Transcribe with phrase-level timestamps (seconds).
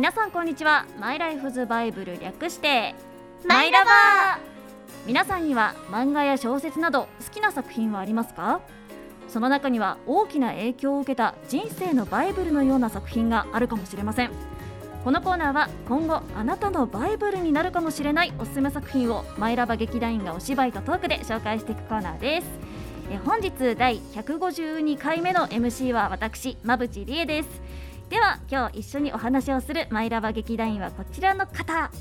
[0.00, 0.86] 皆さんこんにちは。
[0.98, 2.94] マイライフズバイブル略して
[3.46, 4.40] マイラバ
[5.06, 8.62] 皆さんには漫画や小説など好きな作品はありますか？
[9.28, 14.30] その中には大きな影響を受けた人生のバイブルのような作品があるかもしれません。
[15.04, 22.46] このコーナーは今後あなたのバイブルになるかもしれないおすすめ作品をマイラバ劇団員がお芝居とトークで紹介していくコーナーです。
[23.10, 27.48] え本日第152回目の MC は私馬淵理恵です
[28.10, 31.92] では今日一緒にお話をするマイラバ劇団員はこちらの方。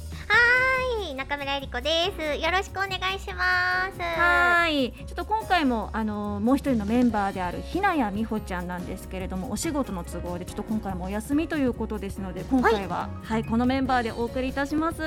[1.20, 2.42] 中村えり子です。
[2.42, 4.00] よろしくお願いします。
[4.00, 4.94] はい。
[4.94, 15.02] ちょっと今回もあのもう一人のメンバーであるひなやみほちゃんなんですけれどもお仕事の都合でちょっと今回もお休みということですので今回ははい、このメンバーでお送りいたします。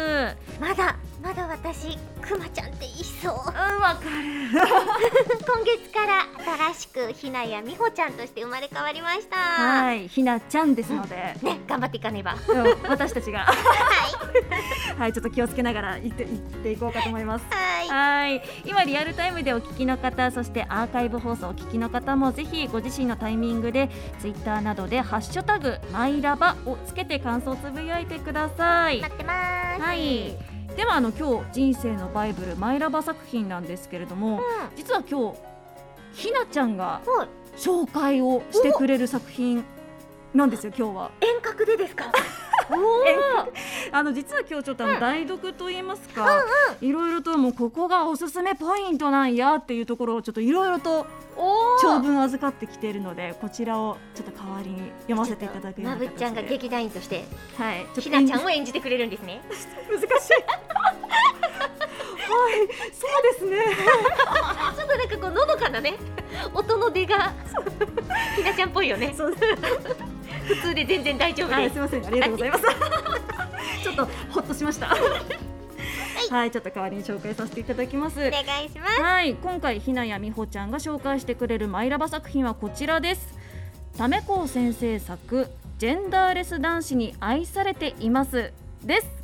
[0.61, 3.35] まだまだ私くまちゃんっていそう。
[3.35, 4.51] うんわかる。
[4.53, 6.27] 今月から
[6.69, 9.37] 新しくひなやみほちゃんとして生まれ変わりました。
[9.37, 12.35] はいひなちゃんですので、ね頑張っていかねば。
[12.49, 13.47] うん私たちが。
[13.49, 13.55] は
[14.97, 15.01] い。
[15.01, 17.45] はいちょっと気をつけながら行って行っていこうかと思います。
[17.51, 17.89] はい。
[17.89, 18.43] はい。
[18.65, 23.89] 今リアルタイムでお聞きの方そしてアーカイブ放送お聞きの方もぜひご自身のタイミングで
[24.21, 29.01] ツイッターなどでハッシュタグマイラバをつけて感想をつぶやいてください。
[29.01, 29.33] 待ってま
[29.77, 29.81] す。
[29.83, 30.37] はい。
[30.77, 34.41] ではあの今日人生のバイブルマイラバ作品なんですけれども、う
[34.75, 35.39] 実は今日
[36.15, 37.03] ひなちゃんが
[37.57, 39.65] 紹介をしてくれる作品
[40.33, 41.11] なんですよ今日は。
[41.21, 42.11] 遠隔でですか？
[43.93, 45.01] あの実は今日ちょっとあのうん。
[45.01, 46.45] 代読と言いますか、
[46.81, 51.07] いろいろともうここがおすすめポイントなんやっていうところをちょっといろいろと
[51.37, 57.25] お長文預かってきているのでこちらをちょっっと代わりに読ませていただくようなまぶっちゃんが形で劇団員として
[57.57, 57.87] はい。
[58.01, 59.41] ひなちゃんをを演じてくれるんですね。
[59.91, 60.09] 難しい。
[60.09, 60.09] は
[62.51, 62.59] い。
[62.93, 63.57] そうですね。
[64.77, 65.95] ちょっとなんかこうのどかなね
[66.55, 67.35] 音の出が
[68.37, 69.15] ひなちゃんっぽいよね。
[69.17, 69.35] そう
[70.47, 71.59] 普通で全然大丈夫です。
[71.61, 72.07] はいすみません。
[72.07, 72.65] ありがとうございます。
[73.83, 74.87] ちょっとほっとしました。
[76.31, 78.19] はいちょっと代わりに紹介させていただきます。
[78.19, 79.03] お願いします。
[79.03, 83.39] はい今回ひなやみほちゃんが紹介してくれるマイラバ作品はこちらです。
[83.97, 88.53] ためこう先生作ジェンダーレス男子に愛されています。
[88.83, 89.22] です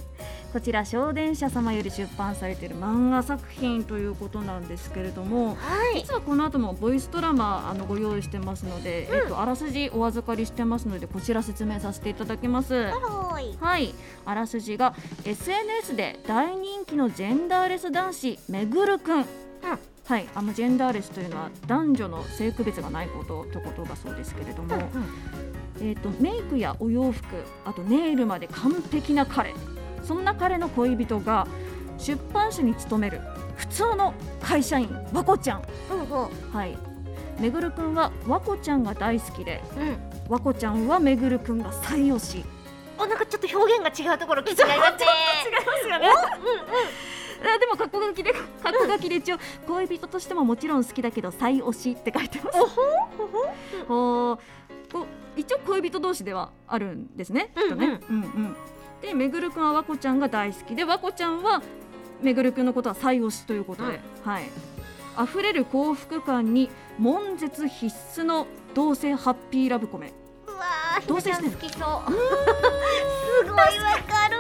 [0.52, 6.00] こちら小電車様より出版されている漫画作品ということなんですけれどもはい。
[6.00, 12.74] 実はこの後もボイスドラマあのご用意してますので、えっとあらすじお預かりしてますのでこちら説明させていただきます。
[12.74, 13.56] はーい。
[13.60, 13.94] はい、
[14.24, 14.94] あらすじが
[15.24, 19.26] SNS で大人気のジェンダーレス男子めぐるくん。
[20.08, 24.74] はい、あのジェンダーレスというのは男女の性区別がないことということだそうですけれども、
[25.80, 27.26] えー、とメイクやお洋服
[27.66, 29.52] あとネイルまで完璧な彼
[30.08, 31.46] そんな彼の恋人が
[31.98, 33.20] 出版社に勤める
[33.56, 35.62] 普通の会社員和子ちゃん。
[35.90, 36.04] うんう。
[36.04, 36.08] ん
[36.50, 36.78] はい。
[37.38, 39.98] めぐるくんは和子ちゃんが大好きでうん。
[40.30, 42.44] 和子ちゃんはめぐるくんが最推し
[42.98, 45.04] おなんかちょっと表現が違うところ気になりますね。
[45.46, 46.06] 違いますよね。
[47.40, 48.32] あでも過去書きで
[48.62, 49.36] 過去書きで一応
[49.66, 52.58] 恋人としてももちろん好きだけど最推しって書いてます。
[52.58, 53.28] おほ
[53.86, 54.38] ほお
[55.36, 58.00] 一応恋人同士ではあるんですね、きっとね。
[58.08, 58.16] うん。
[58.16, 58.56] うんうん
[59.02, 61.62] でめぐるくんは和子ちゃんが大好きで和子ちゃんは
[62.20, 64.44] めぐるくんのことは最推しということで、はい。
[65.22, 70.12] 溢れる幸福感に悶絶必須の同性ハッピーラブコメ。
[70.46, 72.00] うわー同棲ひなちゃしてんの？
[72.00, 73.64] ん好きそうすごいわ
[74.06, 74.36] かる。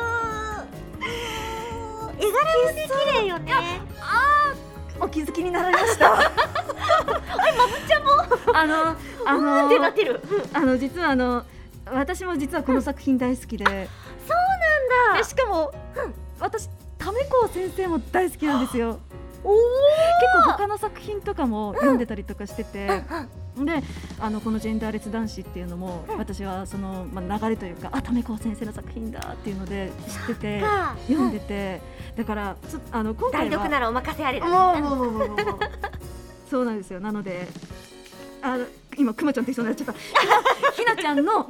[2.18, 2.32] 絵柄
[2.64, 3.52] もね綺麗よね。
[5.00, 6.18] お気づきになられました。
[8.52, 10.20] あのあうんのってなってる。
[10.52, 11.44] あの実はあの
[11.86, 13.88] 私も実はこの作品大好きで、
[14.78, 15.18] なんだ。
[15.18, 15.72] でしかも、
[16.40, 16.68] 私
[16.98, 19.00] ためこう先生も大好きなんですよ。
[19.44, 19.62] おお結
[20.46, 23.02] 構他の作品とかも読んでたりとかしてて、で
[24.18, 29.92] あのこのジェンダーレス男子っていうのも、私はその、まあ、流れというかあためこう先生の作品だっていうので
[30.26, 31.80] 知っててか読んでて、
[32.16, 35.36] だからちょあの今回は代読ならお任せあれだもうもうもうも
[36.50, 36.98] そうなんですよ。
[36.98, 37.46] なので
[38.42, 38.66] あの
[38.96, 39.92] 今くまちゃんって言いそうになっちゃった。
[39.92, 41.48] ひなひなちゃんの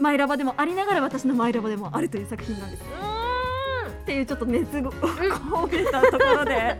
[0.00, 2.82] マイラバでもありながら私のマイラバでもあるという作品なんです。
[2.82, 6.76] っていうちょっと熱を込めたところで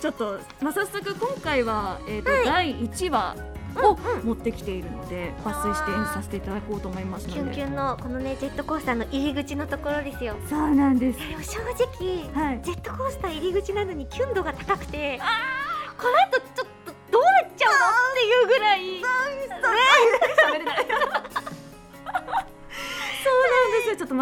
[0.00, 3.36] ちょっと、まあ、早速今回は、えーと第1話
[3.76, 7.40] を持ってきているので抜粋して演じさせていただこうと思いますので。
[7.40, 10.34] キュンキュンのこのねジェットコースターの入り口のところですよ。
[10.48, 11.18] そうなんです。
[11.18, 12.60] 正直はい。
[12.62, 15.24] ジェットコースター入り口なのにキュン度が高くてこ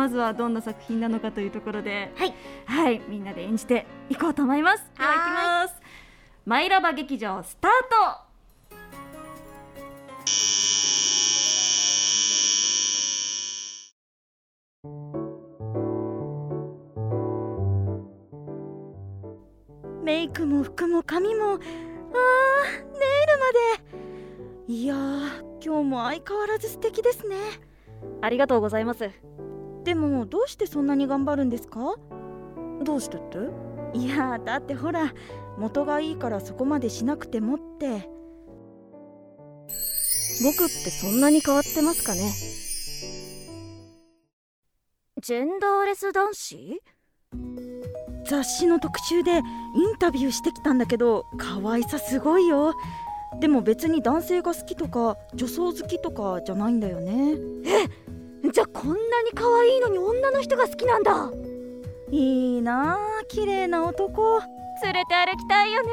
[0.09, 2.35] まずはどんな作品なのかというところで、はい、
[2.65, 4.85] はい、みんなで演じていこうと思います。
[4.97, 5.75] では行きます。
[6.47, 8.29] マイラバ劇場スタート。
[20.03, 21.69] メイクも服も髪もあーネイル
[23.37, 23.53] ま
[24.67, 24.95] でいや
[25.63, 27.37] 今日も相変わらず素敵ですね
[28.23, 29.11] ありがとうございます
[29.89, 31.95] でもどうしてそんなに頑張るんですか？
[32.85, 33.39] どうしてって？
[33.99, 35.15] いやだってほら
[35.57, 38.07] 元がいいからそこまでしなくてもって。
[40.45, 42.21] 僕ってそんなに変わってますかね？
[45.23, 46.83] ジェンダーレス男子？
[48.27, 49.43] 雑誌の特集でイン
[49.99, 52.75] タビューしてきたんだけど可愛さすごいよ。
[53.41, 57.37] でも別に男性が好きとか女装好きとかじゃないんだよね
[58.53, 61.31] じゃあこんなに可愛いのに女の人が好きなんだ。
[62.11, 62.99] いいなあ
[63.29, 64.41] 綺麗な男。
[64.83, 65.91] 連れて歩きたいよね。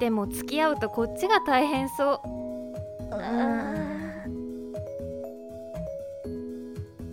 [0.00, 2.40] でも付き合うとこっちが大変そう。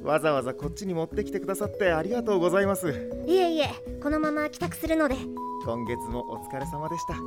[0.03, 2.89] わざわざこっちに持ってきてくださってありがとうございます。
[3.27, 3.69] いえいえ
[4.01, 5.15] このまま帰宅するので。
[5.65, 7.13] 今月もお疲れ様でした。
[7.13, 7.21] 終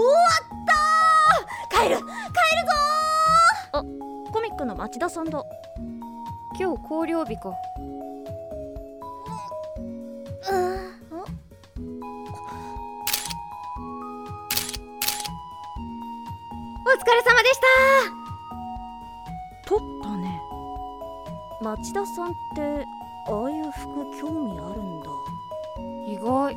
[0.00, 0.14] わ
[1.70, 2.12] った帰る帰るぞ
[4.64, 5.42] の町田さんだ
[6.58, 7.48] 今日校了日か。
[7.48, 7.54] うん。
[16.84, 17.66] お疲れ様でした。
[19.66, 20.42] 取ったね。
[21.62, 22.86] 町田さんって
[23.28, 25.08] ああいう服興味あるんだ。
[26.06, 26.56] 意外。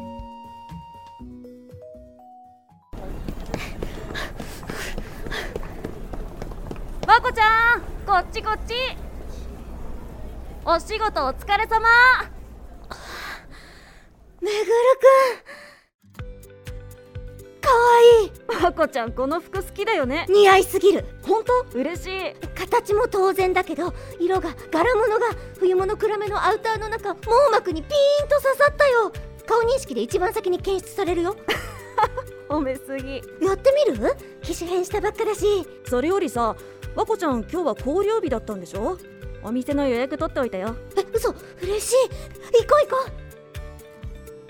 [7.07, 8.73] まこちゃんこっちこっち。
[10.63, 11.85] お仕事お疲れ様。
[14.39, 14.63] めぐる
[15.01, 17.59] くん。
[17.59, 17.75] かわ
[18.23, 18.31] いい。
[18.63, 20.27] まこちゃんこの服好きだよね。
[20.29, 21.03] 似合いすぎる。
[21.27, 21.77] 本当？
[21.77, 22.33] 嬉しい。
[22.55, 25.25] 形も当然だけど色が柄物が
[25.59, 27.19] 冬物暗めのアウターの中網
[27.51, 29.11] 膜にピーンと刺さったよ。
[29.45, 31.35] 顔認識で一番先に検出されるよ。
[32.47, 33.15] 褒めすぎ。
[33.45, 34.15] やってみる？
[34.41, 35.67] 機種変したばっかだし。
[35.89, 36.55] それよりさ
[36.95, 38.97] まこちゃん今日は校了日だったんでしょ？
[39.43, 40.75] お店の予約取っておいたよ。
[40.97, 41.95] え嘘嬉しい。
[42.63, 43.09] 行こう行こ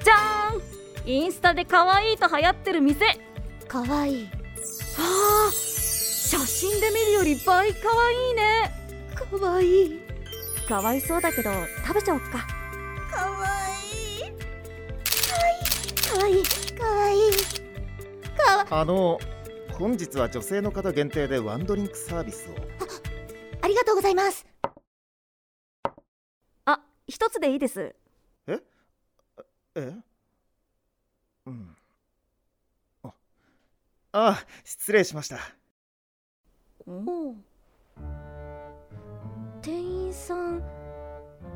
[0.04, 1.10] じゃーん。
[1.10, 3.06] インスタで可愛いと流行ってる店。
[3.64, 4.22] うかわい。
[4.22, 8.72] いはあ写真で見るより倍可愛いね。
[9.14, 9.86] かわい。
[9.86, 10.00] い
[10.68, 11.52] かわいそうだけど
[11.86, 12.48] 食べちゃおっか。
[13.12, 13.48] かわ
[13.94, 14.18] い。
[14.20, 14.32] い。
[16.10, 16.40] かわい。
[16.40, 16.44] い
[16.74, 17.18] かわい。
[17.18, 17.32] い
[18.38, 19.20] かわあの
[19.78, 22.54] 本日は女性の方限定でワンドリンクサービスを。
[23.62, 24.46] ありがとうございます。
[26.66, 27.94] あ一つでいいです。
[28.48, 28.62] え？
[31.46, 31.76] うん。
[33.04, 33.14] あ。
[34.14, 35.40] あ失礼しました。
[39.62, 40.64] 店員さん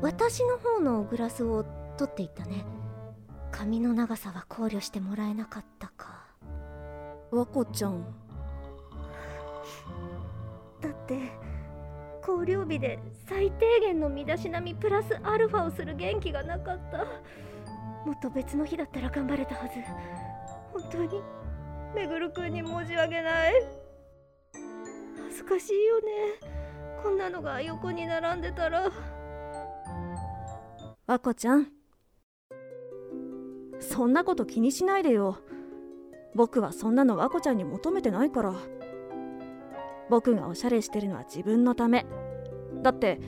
[0.02, 1.64] 私の方のグラスを
[1.96, 2.66] 取っていったね。
[3.50, 6.09] 髪の長さは考慮してもらえなかったか
[7.30, 8.04] わこちゃん。
[10.80, 11.18] だって
[12.22, 12.98] 考慮日で
[13.28, 16.98] 最低限の身だしなみプラスアルファをする元気がなかった。
[18.06, 19.74] もっと別の日だったら頑張れたはず。
[20.72, 21.22] 本当に
[21.94, 23.54] めぐるくんに申し訳ない。
[25.24, 26.06] 恥ずかしいよね。
[27.02, 28.90] こんなのが横に並んでたら。
[31.06, 31.68] わこちゃん。
[33.80, 35.38] そんなこと気にしないでよ
[36.34, 38.54] 僕はそんなのわこちゃんに求めてないから。
[40.08, 42.06] 僕がおしゃれしてるのは自分のため。
[42.82, 43.20] だって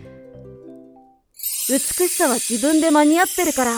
[1.69, 3.73] 美しさは自分で間に合ってるから。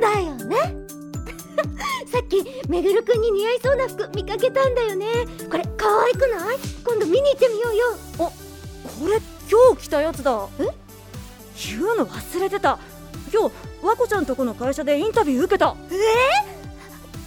[0.00, 0.56] だよね。
[2.10, 5.06] さっきめぐるくんに似合いそうな服見かけたんだよね。
[5.50, 6.58] これ可愛くない？
[6.84, 7.84] 今度見に行ってみようよ。
[8.18, 8.32] こ
[9.08, 10.48] れ今日着たやつだ。
[10.58, 10.66] え？
[11.68, 12.78] 言うの忘れてた。
[13.32, 15.74] 今日わこちゃんとこの会社でインタビュー受けた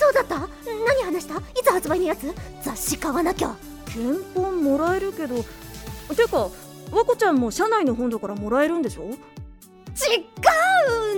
[0.07, 0.39] どうだった？
[0.39, 1.35] 何話した？
[1.37, 2.33] いつ発売のやつ？
[2.63, 3.47] 雑誌買わなきゃ。
[3.93, 5.43] 原本もらえるけど。
[6.15, 6.49] てかわ
[7.05, 9.03] こちゃんも社内の本だからもらえるんでしょ？
[9.03, 9.13] 違う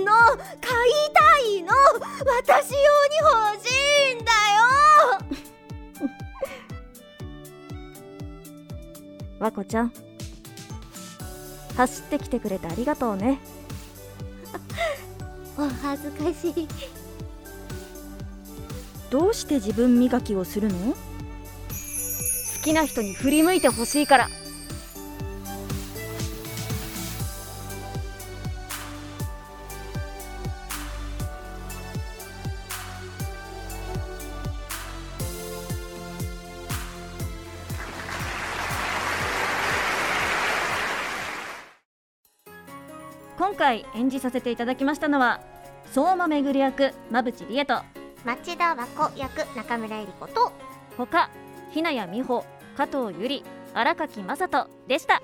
[0.04, 0.12] の！
[0.16, 1.68] 買いたいの！
[2.26, 2.84] 私用に
[3.54, 3.70] 欲し
[4.12, 4.32] いんだ
[6.08, 6.10] よ！
[9.38, 9.92] わこちゃん。
[11.76, 13.38] 走ってきてくれてありがとうね。
[15.56, 16.68] お恥ずかしい
[19.10, 20.94] どうして自分磨きをするの？
[20.94, 20.96] 好
[22.62, 24.28] きな人に振り向いてほしいから。
[43.36, 45.40] 今回演じさせていただきましたのは
[45.92, 47.82] 相馬めぐり役馬淵理恵と
[48.24, 50.52] 町田和子役中村えり子と
[50.96, 51.30] 他
[51.70, 52.44] ひなや美穂
[52.76, 55.22] 加藤ゆり荒垣正人でした。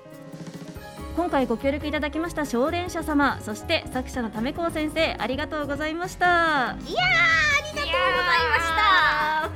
[1.15, 6.25] 今回ご協力いただきました少年者様そして作者のためこう先生ありがとうございました。
[6.25, 6.95] いやーありがとうご
[7.81, 9.51] ざいま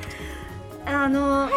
[0.83, 1.03] した。
[1.03, 1.51] あのはい。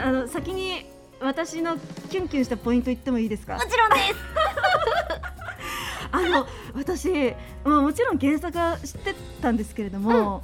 [0.00, 0.84] あの先に
[1.20, 1.76] 私の
[2.10, 3.54] キュンキュンしたポイント言ってもいいですか？
[3.54, 4.14] もちろんです。
[6.12, 10.42] あの私、まあ、もちろん原作は知ってたんですけれども、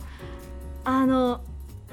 [0.84, 1.40] あの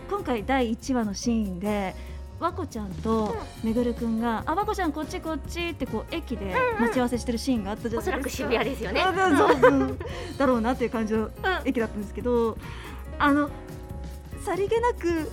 [0.10, 1.96] 今回第1話のシーンで
[2.40, 8.44] 和子ちゃんとめぐるくんが「あ和子ちゃんこっちこっち」ってこう駅で待ち合わせしてるシーンがあったじゃおないですか。
[8.44, 9.02] そらく渋谷ですよね。
[10.38, 11.30] だろうなっていう感じの
[11.64, 12.58] 駅だったんですけど、
[13.20, 13.50] あの
[14.44, 15.32] さりげなく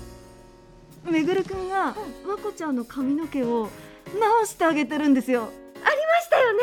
[1.11, 1.95] めぐるくんが
[2.27, 3.71] 和子ちゃんの髪の毛を
[4.21, 5.45] 直してあげてるんですよ。
[5.45, 5.51] あり
[5.83, 6.59] ましたよね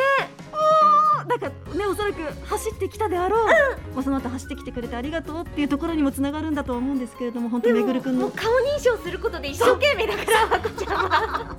[1.28, 3.48] なんかねおそらく走ってきたであろう、
[3.94, 11.56] まあその後走ってきてくれてありがとうっていうところにもつながるんだとは思うんですけれども本当にめぐるくんの顔認証することで一生懸命だから和子ちゃんは。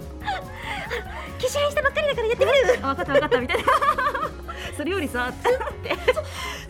[1.38, 2.78] 機種変したばっかりだからやってみる。
[2.82, 3.64] あ分かった分かったみたいな。
[4.76, 5.48] それよりさって。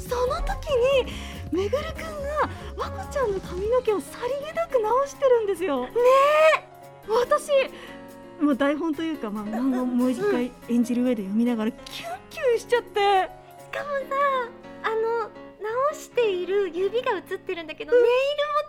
[0.02, 0.68] そその時
[1.04, 1.12] に
[1.52, 5.86] めぐるくんが和子ちゃんの髪の毛をさりげなく直してるんですよ。
[5.86, 5.90] ね
[7.08, 7.50] 私
[8.40, 13.00] もう台本というか、まあ、漫画をもう一回演じる上で読みながらキュンキュンしちゃって。
[13.00, 14.14] しかもさ
[14.84, 18.12] あの直している指が映ってるんだけど、ネイルも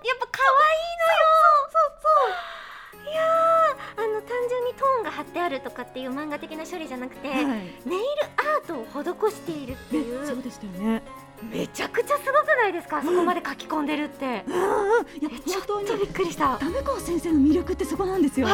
[0.07, 1.25] やっぱ可愛いのよ。
[1.71, 7.37] そうそうそういやーあの単純にトーンが貼ってあるとかっていう漫画的な処理じゃなくて、はい。
[7.45, 7.99] ネイル
[8.37, 8.85] アートを
[9.29, 11.03] 施しているっていねそううでしたよね。
[11.51, 14.43] めちゃくちゃすごくないですか、そこまで書き込んでるって。
[14.47, 15.05] うんうん。
[15.05, 15.85] いやちょ本当に。
[15.85, 16.57] っとびっくりした。
[16.57, 18.47] ダメ川先生の魅力ってそこなんですよ。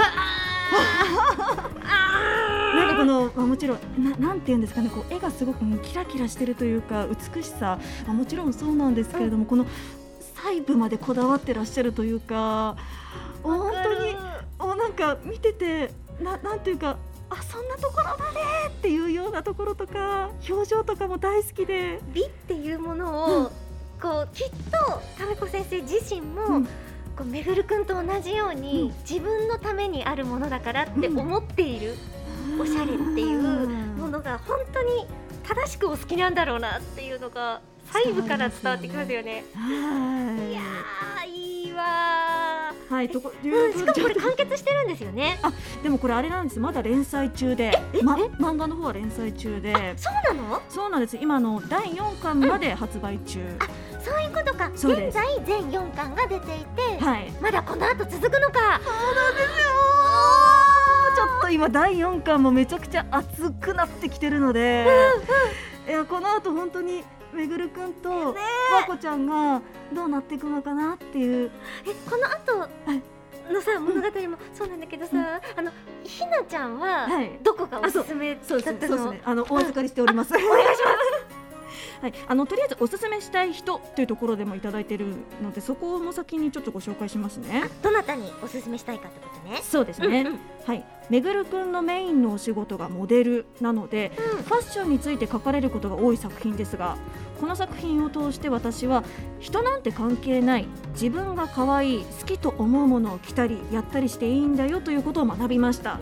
[2.76, 9.66] なんかこの、まあ、もちろんななんていうんですかねこう絵がすごくもうキラキラしてるというか美しさ、まあ、もちろんそうなんですけれども、この
[10.36, 12.76] 細部までこだわってらっしゃるというか
[13.44, 14.16] 本当に
[14.60, 15.92] おなんか見てて
[16.22, 16.98] ななんていうか
[17.30, 18.40] あそんなところだね
[18.70, 22.00] っていうようなところとか表情とかも大好きで。
[22.14, 23.52] 美っていうものを、
[24.02, 26.68] こうきっと亀子先生自身も、うん
[27.18, 28.96] こうめぐるくんと同じように、うん。
[29.08, 31.96] 自分のためにあるものだからって思っている
[32.60, 33.42] おしゃれっていう
[33.98, 35.08] ものが本当に
[35.44, 39.44] 正しくお好きなんだろうなっていうのが細部から伝わってきますよね。
[39.54, 39.68] は
[40.48, 40.52] い。
[40.52, 41.84] いやーいいわ
[42.90, 45.40] はいとこー、うん、しかもこれ完結してるんですよね。
[45.82, 46.60] でもこれあれなんです。
[46.60, 47.72] まだ連載中で、
[48.04, 49.96] ま、漫画の方は連載中で。
[49.98, 50.62] そうなの？
[50.70, 51.18] そうなんです。
[51.18, 53.40] 今の第4巻まで発売中、
[54.04, 54.72] そういうことか。
[54.76, 55.18] そうです。
[55.18, 57.32] 現在全4巻が出ていて、はい。
[57.42, 58.82] まだこの後続くのか。
[61.16, 64.86] ちょっと今第4巻もめちゃくちゃ熱くなってきてるので、
[65.88, 68.36] いやこの後本当にめぐるくんと
[68.74, 69.62] 和子ちゃんが
[69.94, 71.52] どうなっていくのかなっていう。
[71.86, 72.70] えこの後
[73.52, 75.12] のさ物語もそうなんだけどさ、
[75.56, 75.72] あの
[76.04, 77.40] ひなちゃんははい。
[77.44, 79.22] どこがおすすめだったそうの、ですそうですね。
[79.26, 81.13] あのお預かりしております、お願いします
[82.04, 85.06] はい、あのとりあえずおすすめしたい人というところでもいただいている
[85.42, 87.64] のでそこも先にちょっとご紹介しますね。
[87.82, 89.62] どなたにおすすめしたいかってことね。
[89.64, 90.40] そうですね、うんうん。
[90.66, 94.44] はい、めぐるくんのメインのお仕事がモデルなので、うん。
[94.44, 96.98] ファッションについて書かれることが多い作品ですが
[97.40, 99.06] この作品を通して私は
[99.40, 106.00] 人なんて関係ない自分が可愛い好きと思うものを着たりやったりしていいんだよということを学びました。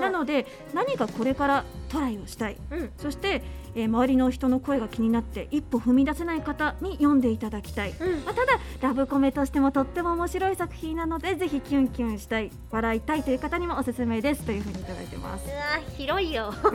[0.00, 2.56] なので何かこれからトライをしたい。
[2.70, 2.90] うん。
[2.96, 3.42] そして、
[3.74, 7.94] えー周りの人の声が気になって一歩踏み出せない方に読んでいただきたい。
[7.98, 8.24] うん。
[8.24, 15.46] まあただラブコメとしてもとっても面白い作品なのでぜひキュンキュンしたい笑いたいという方にもおすすめですというふうにいただいてます。
[15.46, 16.52] うわ広いよ。
[16.56, 16.70] スト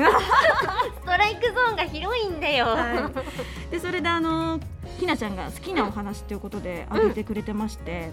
[1.18, 3.12] ライクゾーンが広いんだよ、は
[3.72, 4.60] でそれであの
[5.00, 8.12] ひなちゃんが好きなお話ということで挙げてくれてまして、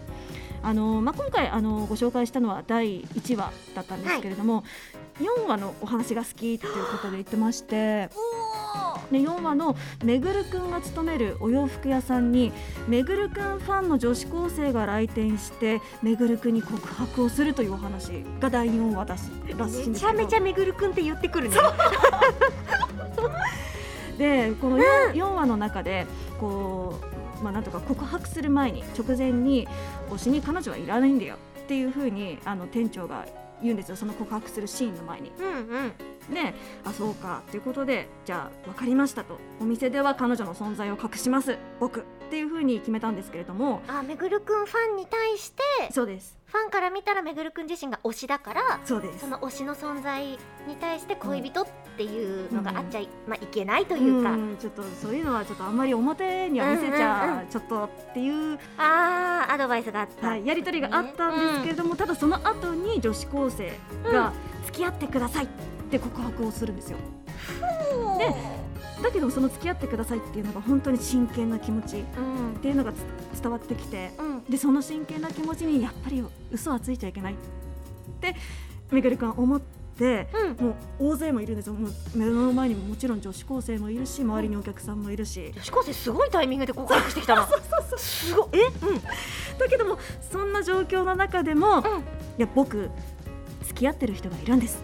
[0.62, 4.64] あのまあ、今回あのご紹介したのは第1話だったんですけれども、
[5.20, 8.10] 4話のお話が好きっていうことで言ってまして。
[9.12, 12.52] で4話のめぐるくんが勤めるお洋服屋さんに
[12.88, 19.30] めぐるくんファンの女子高生が来店してめぐるくんに告白をするというお話が第4話だし
[19.88, 21.56] めちゃめちゃめぐるくんって言ってくるね。
[24.18, 26.06] でこの 4, 4話の中で
[26.38, 27.00] こ
[27.40, 29.66] う、まあ、なんとか告白する前に直前に
[30.10, 33.26] 推しに彼女はいらないんだよっていうふうにあの店長が
[33.62, 33.96] 言うんですよ。
[33.96, 35.32] その告白するシーンの前に。
[35.38, 37.42] うんうんであそうか。
[37.50, 39.38] ということでじゃあ分かりましたと。
[39.60, 41.56] お店では彼女の存在を隠します。
[41.80, 42.00] 僕。
[42.00, 43.82] っていうふうに決めたんですけれども。
[43.88, 46.38] あめぐるくんファンに対してそうです。
[46.46, 49.20] ファンから見たらめぐるくん自身が推しだからそうです。
[49.20, 54.56] その推しの存在に対して恋人っていうのがあっちゃい,、まあ、いけないというか、ん。
[54.58, 63.72] ちょっとそういうのはちょっとあんまり表には見せちうんうんゃちょっとっていう、あーアドバイスがあった、はい、やり取りがあったんですけれども、ただその後に女子高生
[64.04, 64.32] が
[64.64, 65.48] 付き合ってください
[65.98, 66.96] って告白をするんですよ。
[68.18, 68.34] で
[69.02, 71.98] だけどその付き合ってくださいっていうのが本当に真剣な気持ち。
[71.98, 72.60] っうん。
[72.60, 72.96] ていうのがつ
[73.42, 74.12] 伝わってきて。
[74.18, 74.44] うん。
[74.44, 77.34] でその真剣な気持ちにやっぱり嘘はついちゃいけない。
[77.34, 77.36] っ
[78.20, 78.34] て
[78.90, 79.60] めぐるくんは思っ
[79.98, 80.28] て
[80.60, 80.66] うん。
[80.66, 80.74] もう
[81.10, 81.74] 大勢もいるんですよ。
[81.74, 85.50] もう目の前にももちろん女子高生もいるし周りにお客さんもいるし。
[85.52, 87.46] 女子高生すごいタイミングで告白してきたな
[87.96, 88.86] すごいえ？
[88.86, 89.02] うん。
[89.58, 89.98] だけども
[90.30, 91.82] そんな状況の中でも、ん。
[91.82, 91.84] い
[92.38, 92.88] や僕
[93.66, 94.80] 付き合ってる人がいるんです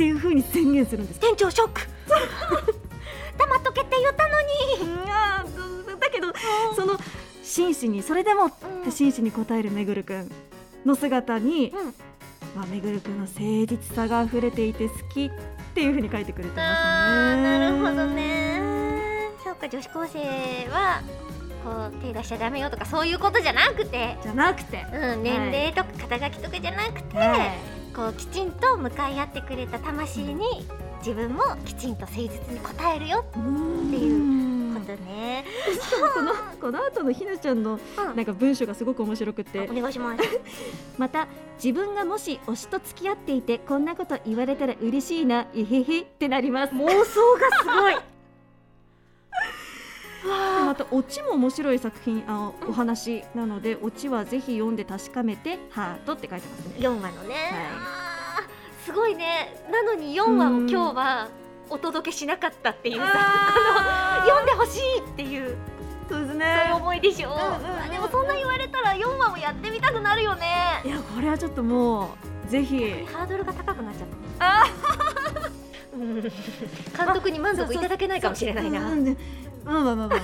[0.00, 1.82] っていう風に宣言するんです店長ショック。
[3.36, 6.00] 黙っとけって言ったのに。
[6.00, 6.32] だけど
[6.74, 6.98] その
[7.42, 8.52] 真摯にそれでもっ
[8.82, 10.32] て真摯に答えるめぐるくん
[10.86, 11.94] の姿に、うん。
[12.56, 15.30] まあ、めぐるくんの誠実さが溢れていて好きっ
[15.74, 17.58] ていう風に書いてくれてますね。
[17.58, 18.62] なるほどね。
[19.44, 20.18] そうか女子高生
[20.70, 21.02] は
[21.62, 30.44] こう手出しちゃダメよとかそういうことじゃなくて、じゃなくて、うん、年齢とか肩書きとかじゃなくて、はいこうきちんと向かい合ってくれた魂に
[30.98, 33.38] 自分もきちんと誠実に応えるよって
[33.96, 35.44] いうことね。
[36.14, 40.22] このこの後のひなちゃんのうんなんか文章がすごく面白くてお願いします。
[40.98, 41.26] また
[41.62, 47.14] 自分がもし推しと付き合っていてこんなこと言われたら嬉しいなえへへってなります妄想がす
[47.66, 48.09] ごい。
[50.22, 56.74] でまたオチも面白い作品あお話なのでオチはぜひ読んで確かめてハートって書いてますね。
[56.78, 59.62] 4話のね、あーすごいね。
[59.70, 61.28] なのに4話を今日は
[61.70, 65.56] お届けしなかったっていうさあ読んでほしいっていう
[66.08, 70.82] そうですそういうね思いでしょ、んうんうんあでもそんな言われたら4話もやってみたくなるよね。
[70.84, 73.06] いやこれはちょっともうぜひ。
[73.12, 74.08] ハードルが高くなっちゃっ
[74.38, 74.66] た。
[75.96, 76.20] うん。
[76.20, 76.30] 監
[77.14, 78.80] 督に満足いただけないかもしれないな、
[79.64, 80.18] まあまあまあまあ、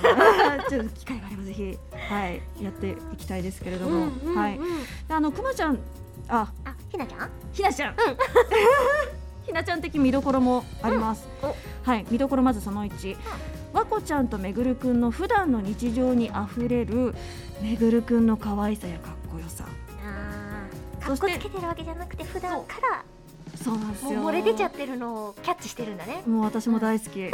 [0.57, 4.59] まあ、ちょっと機会があればぜひはいやっていきたいですけれども、うんうんはい。
[5.07, 5.79] であのくまちゃん
[6.29, 7.29] ああひなちゃん？
[7.53, 7.95] ひなちゃん、
[9.45, 11.27] ひなちゃん的見どころもあります、
[11.83, 13.15] はい見どころまずその1、
[13.73, 17.15] わこちゃんとめぐるくんの普段の日常にあふれる
[17.61, 19.63] めぐるくんの可愛さやかっこよさ。
[19.63, 23.03] かっこつけてるわけじゃなくて普段から。
[23.55, 23.77] そう。
[23.77, 24.19] なんですよ。
[24.27, 26.23] 漏れ出ちゃってるのをキャッチしてるんだね。
[26.27, 27.19] もう私も大好き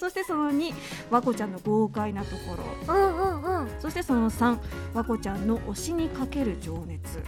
[0.00, 0.72] そしてその2
[1.10, 2.56] わこちゃんの豪快なとこ
[2.88, 2.94] ろ。
[2.94, 3.68] うんうんうん。
[3.78, 4.58] そしてその3
[4.94, 7.18] わこちゃんの推しにかける情熱。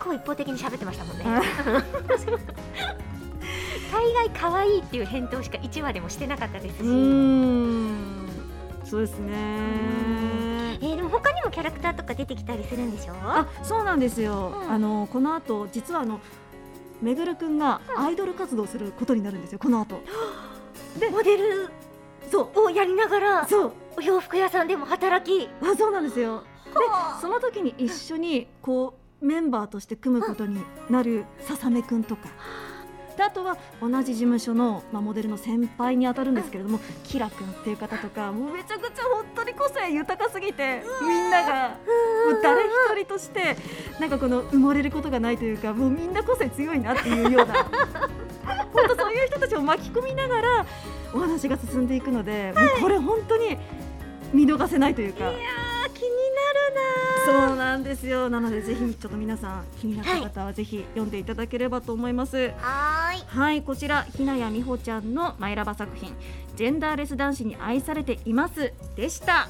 [0.00, 1.24] こう一方的に喋ってましたもんね。
[1.24, 1.40] あ
[3.92, 6.84] 大概可愛いっていう返答しか1話でもしてなかったですし、う
[8.84, 9.32] そうですね。
[9.36, 13.14] えーでも他にもキャラクターとか出てきたりするんでしょ？
[13.22, 14.70] あそうなんですよ、うん。
[14.72, 16.20] あのこの後実はあの
[17.00, 20.00] めぐるくんがアイドル活動することになるんですよこの後。
[21.12, 21.68] モデル
[22.30, 23.72] そうをやりながらそう。
[23.96, 25.48] お洋服屋さんでも働き。
[25.62, 26.42] あそうなんですよ。
[26.64, 26.70] で
[27.20, 30.60] その時に一緒にこうメンバーとして組むことに
[30.90, 32.28] なるささめくんとか。
[33.16, 43.56] であとは同じ事務所の、まあ、モデルの先輩に当たるんですけれども、キラくんっていう方とかもうめちゃくちゃ本当に個性豊かすぎてみんながもう誰一人として
[44.00, 47.54] なんかこの埋もれることがないというかもうみんな個性強いなっていうような
[48.72, 50.66] 本当そういう人たちを巻き込みながら
[51.12, 53.56] お話が進んでいくので、もうこれ本当に
[54.32, 55.30] 見逃せないというか。
[55.94, 56.14] 気に
[57.24, 58.28] そうなんですよ。
[58.28, 62.36] なのでぜひちょっと皆さん気になった方はぜひ読んでいただければと思います。
[62.36, 63.24] なるはーい。
[63.26, 66.14] はいこちらひなやみほちゃんのマイラバ作品
[66.56, 69.48] ジェンダーレス男子に愛されていますでした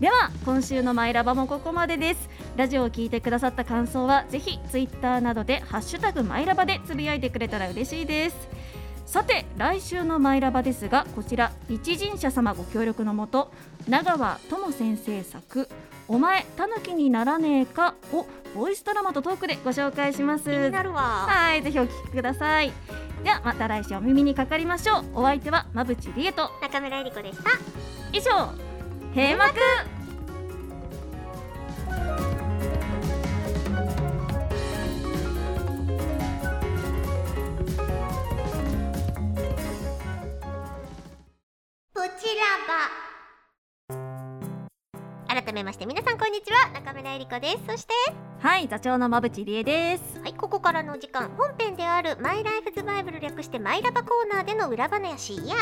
[0.00, 2.28] では今週のマイラバもここまでです。
[2.56, 8.36] ラジオを聞いてくださった感想はぜひツイッターなどでハッシュタグマイラバでつぶやいてくれたら嬉しいです。
[9.06, 13.52] さて来週のマイラバですがこちら一人者様ご協力のもと
[13.88, 15.68] 長川智先生作
[16.08, 20.50] お前たぬきにならねえかをボイスドラマとトークでご紹介します。
[20.50, 21.26] 気になるわ。
[21.28, 22.72] はい、ぜひお聞きください。
[23.22, 25.04] ではまた来週お耳にかかりましょう。
[25.14, 27.50] お相手はまぶちりえと中村えり子でした。
[28.12, 28.50] 以上
[29.14, 29.54] 閉幕。
[41.92, 44.02] プチラバ
[45.28, 46.70] 改めまして皆さんこんにちは。
[46.72, 47.58] 中村えり子です。
[47.68, 47.94] そして
[48.40, 50.20] はい座長の馬淵理恵です。
[50.20, 55.54] はいここからの時間本編であるマイライフズバイブル略してマイラバコーナーでの裏話や。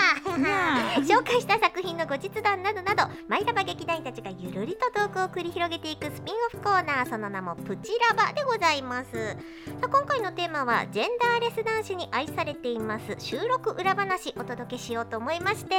[0.97, 9.11] 紹介した作品の後日談などなどマイラバ劇団員たちがゆるりとトークを繰り広げていくスピンオフコーナーその名もプチラバでございます。
[9.11, 9.37] さ
[9.83, 13.15] あ今回のテーマはジェンダーレス男子に愛されています。
[13.19, 15.77] 収録裏話お届けしようと思いまして、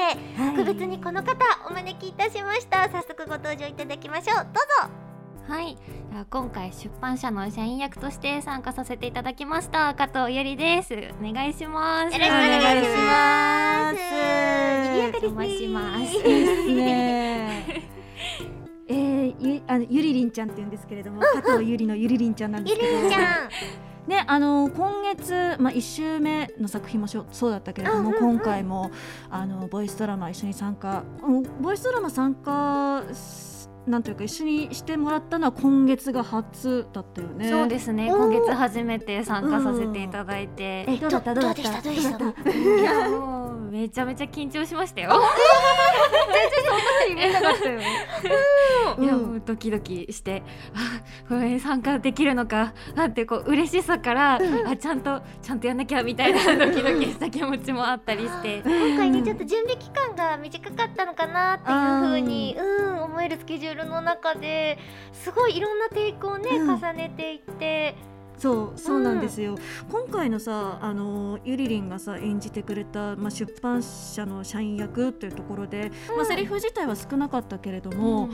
[0.56, 1.36] 特別にこの方
[1.69, 2.89] お招きいたしました。
[2.89, 4.36] 早速ご登場いただきましょう。
[4.38, 4.45] どう
[4.88, 5.12] ぞ
[5.47, 5.77] はい。
[6.29, 10.93] 今回出版社の社員役として参加させていただきました加藤ゆりです。
[11.21, 12.13] お願いします。
[12.13, 13.95] よろしくお願いします。
[13.95, 13.99] お
[14.79, 15.23] 賑やかですね。
[15.23, 17.65] お邪魔しますですね。
[18.88, 23.01] えー、ゆあのゆりりんちゃんって言うんですけれども、加藤ゆりのゆりりんちゃんなんでゆすけど。
[23.01, 23.23] りんちゃん。
[24.08, 28.36] ねあの今月まあ一週目の作品もしょそうだったけれども、うんうんうん。
[28.36, 28.91] 今回も
[29.29, 33.52] あのボイスドラマ一緒に参加うんボイスドラマ参加し
[33.85, 37.49] なんというか一緒にしてもらったのは今月が初だったよね。
[37.49, 38.07] そうですね。
[38.07, 41.33] 今月初めて参加させていただいて、えどうだった？
[41.33, 41.61] どうだった？
[41.63, 41.81] どうでした？
[41.81, 42.17] どうでした？
[42.17, 45.11] どうだったいやもうめちゃめちゃ緊張しましたよ。
[47.09, 47.79] 言えなかったよ。
[48.99, 50.43] いやもうドキドキして
[50.73, 52.73] あこれ参加できるのか？
[52.95, 58.61] なんてこう嬉しさから、あちゃんとちゃんとやんなきゃみたいなドキドキした気持ちもあったりして。
[58.63, 64.77] 今回ねちょっと準備期間が短かったのかなっていう風にうん思えるスケジュールの中で
[65.12, 66.75] すごいいろんなテイクをね、うん。
[66.75, 67.95] 重ねていって。
[68.38, 69.55] そうそうなんですよ、
[69.89, 78.29] 今回のさあのゆりりんがさ演じてくれた、まあ、出版社の社員役っていうところで、まあ、セリフ自体は少なかったけれども、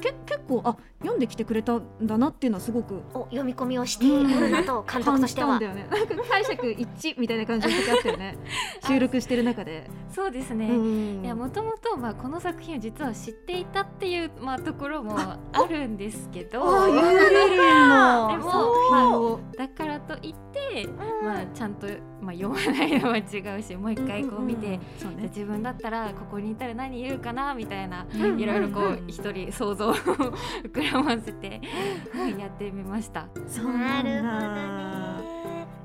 [0.00, 5.48] け結構あ読んできてくれたんだなっていうのはすごくお読み込みをしておるなと監督としては。
[5.48, 5.86] たんだよね。
[5.90, 8.36] なんか解釈一致みたいな感じの時あったよね。
[8.86, 9.88] 収録してる中で。
[10.10, 10.82] そうですね、う
[11.20, 11.24] ん。
[11.24, 15.38] いやもともとまあこの作品を実は知っていたっていうまあところもあ
[15.68, 16.62] るんですけど。
[16.64, 19.40] あゆりりんのでも作品を。
[19.56, 21.26] だからといって、うん。
[21.26, 21.86] まあちゃんと
[22.20, 24.80] まあ読まないのは違うしもう一回こう見て、
[25.22, 29.94] 自分だったらここにいたら何言うかなみたいな、うんいろいろこうんう一人想像を
[30.72, 31.60] 膨らませて
[32.38, 33.28] やってみました。
[33.46, 35.34] そうなるほどだね。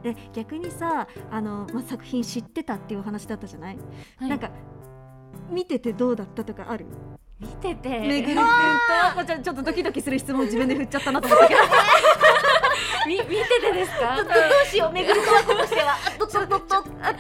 [0.04, 3.78] で逆にさあの、まあ、作品知ってたっていうお話だったじゃない、
[4.18, 4.30] はい。
[4.30, 4.50] なんか
[5.50, 6.86] 見ててどうだったとかある？
[7.40, 7.90] 見てて。
[8.00, 11.60] めぐるくんとあこちゃんちょっとドキドキする質問自分で振っちゃったなと思ったけど
[13.08, 13.26] み見て
[13.62, 14.18] てですか？
[14.18, 14.30] ど ど
[14.64, 15.96] うしようめぐる子はことしては。
[16.20, 17.14] どどどどあ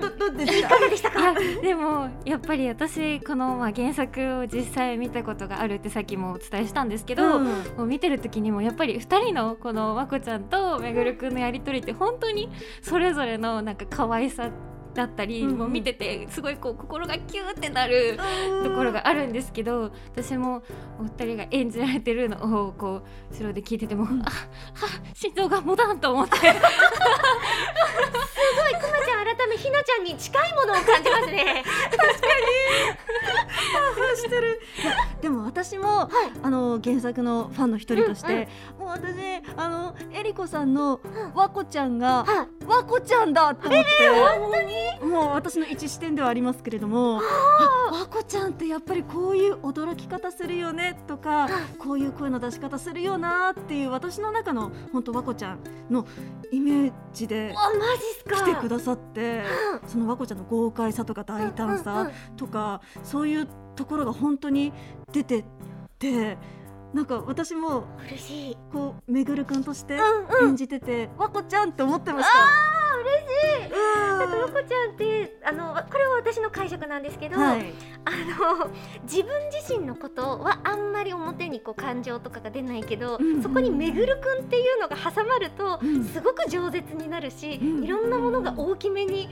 [0.00, 1.20] どどどいかがでしたか？
[1.20, 7.44] いやでもやっぱり私このまあ原作を実際見たことがあるってさっきもお伝えしたんですけど、うん。
[7.44, 12.50] もう見てる時にもやっぱり2人のこのまこちゃんとめぐるくんのやり取りって本当に
[12.82, 14.48] それぞれのなんか可愛さ
[14.94, 18.18] だったり、もう見ててすごいこう心がキューってなる
[18.62, 20.62] ところがあるんですけど私も
[20.98, 24.42] お二人が演じられてるのをこう後ろで聞いてても、あは
[25.14, 26.36] 心臓がもたんと思って。
[28.82, 31.62] くまちゃん改めひなちゃんに近いものを感じますね。
[34.16, 34.60] し てる。
[35.20, 36.08] でも私も、
[36.42, 38.48] あの原作のファンの一人として、
[38.78, 39.14] もう私
[39.56, 41.00] あのえりこさんの
[41.34, 43.88] わこちゃんが、はわこちゃんだって思って、
[44.40, 44.62] 本当
[45.06, 45.12] に？
[45.12, 51.48] もう私の一視点ではありますけれどもあわこちゃんってやっぱりこういう驚き方するよねとか
[51.78, 55.58] こういう声の出し方するよなっていう私の中の本当わこちゃん
[55.90, 56.06] の
[56.52, 57.54] イメージで
[58.26, 59.42] 来てくださって
[59.86, 64.72] そのわこちゃんの豪快さとか大胆うんうんさとかそういうところが本当に
[65.12, 65.44] 出て
[65.98, 66.36] て
[66.92, 68.56] なんか私も嬉しい。
[68.72, 70.48] こうめぐるくんとしてうんうん。
[70.50, 72.32] 演じててわこちゃんって思ってました。
[72.38, 73.72] あー嬉しい。
[73.72, 77.72] うんなんかまこちゃんってあのこれは私の解釈なんですけど、はい、
[78.04, 78.10] あ
[78.64, 78.70] の
[79.02, 86.04] 自分自身のことはあんまり表にこう感情とかが出ないけど、うんうんそこにめぐるくんっていうのが挟まると、うん。
[86.04, 87.84] すごく饒舌になるし、うん。
[87.84, 89.28] いろんなものが大きめに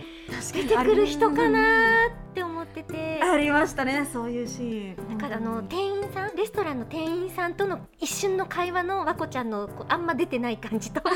[0.52, 3.20] 出確てくる人かなーって思ってて。
[3.22, 5.18] ありましたねそういうシーン。
[5.18, 11.02] だからあの店員さんレストランの店員さんとの一瞬の会話の和子ちゃんのあんま出てない感じと。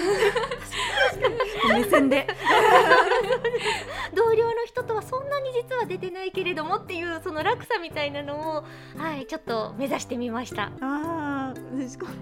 [1.73, 2.27] 目線で
[4.15, 8.65] 同僚の人とはそんなに実は出てないけれどもっていうその落差みたいなのを
[8.99, 10.65] はいちょっと目指してみました。
[10.65, 11.55] ああ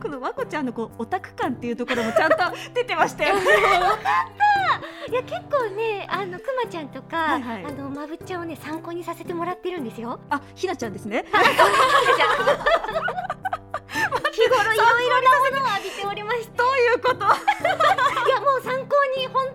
[0.02, 2.36] このわこちゃんのこうオタク感っていうところもちゃんと
[2.74, 3.42] 出てましたよね。
[5.10, 7.64] いや結構ねあのくまちゃんとか、はいはい。
[7.66, 10.20] あのまぶっちゃんをね参考にさせてもらってるんですよ。
[10.30, 11.24] あひなちゃんですね。
[14.32, 16.52] 日頃いろいろなものを浴びておりまして。
[16.56, 17.24] どういうこと？
[17.26, 19.46] いやもう参考に本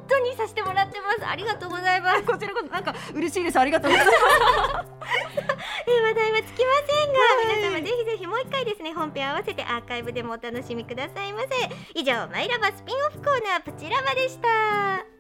[1.08, 1.26] ます。
[1.28, 2.24] ありがとうございます。
[2.24, 3.60] こちらこそなんか嬉しいです。
[3.60, 4.18] ありがとうございます。
[5.88, 7.20] えー話題はつきませんが、
[7.56, 11.48] 皆様ぜひぜひもう一回ですね本編合わせてアーカイブでもお楽しみくださいませ。
[11.96, 15.17] 以上マイラバスピンオフコーナープチラバでした